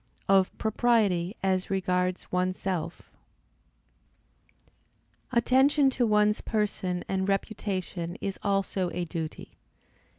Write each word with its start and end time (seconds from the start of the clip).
Of 0.27 0.57
propriety 0.57 1.35
as 1.43 1.69
regards 1.69 2.31
one's 2.31 2.57
self. 2.57 3.03
Attention 5.31 5.91
to 5.91 6.07
one's 6.07 6.41
person 6.41 7.03
and 7.07 7.29
reputation 7.29 8.17
is 8.19 8.39
also 8.41 8.89
a 8.95 9.05
duty. 9.05 9.59